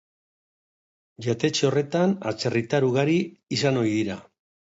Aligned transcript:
Jatetxe 1.25 1.67
horretan 1.69 2.15
atzerritar 2.31 2.87
ugari 2.89 3.17
izan 3.59 3.81
ohi 3.83 3.95
dira. 3.99 4.19